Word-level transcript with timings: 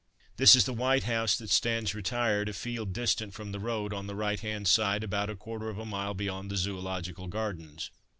This 0.37 0.55
is 0.55 0.65
the 0.65 0.73
white 0.73 1.03
house 1.03 1.37
that 1.37 1.51
stands 1.51 1.93
retired 1.93 2.49
a 2.49 2.53
field 2.53 2.91
distant 2.91 3.35
from 3.35 3.51
the 3.51 3.59
road, 3.59 3.93
on 3.93 4.07
the 4.07 4.15
right 4.15 4.39
hand 4.39 4.67
side, 4.67 5.03
about 5.03 5.29
a 5.29 5.35
quarter 5.35 5.69
of 5.69 5.77
a 5.77 5.85
mile 5.85 6.15
beyond 6.15 6.49
the 6.49 6.57
Zoological 6.57 7.27
Gardens. 7.27 7.91